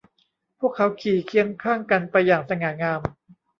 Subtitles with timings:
[0.59, 3.01] พวกเขาขี่เคียงข้างกันไปอย่างสง่างาม